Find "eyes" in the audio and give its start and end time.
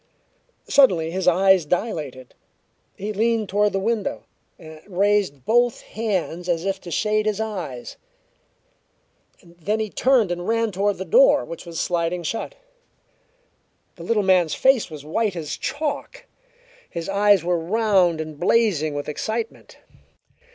1.27-1.63, 7.39-7.97, 17.07-17.43